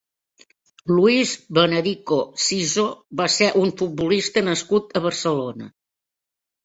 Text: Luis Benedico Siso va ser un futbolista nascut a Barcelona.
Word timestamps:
Luis 0.91 1.33
Benedico 1.57 2.17
Siso 2.45 2.87
va 3.21 3.29
ser 3.37 3.51
un 3.63 3.75
futbolista 3.83 4.45
nascut 4.51 5.01
a 5.01 5.07
Barcelona. 5.09 5.69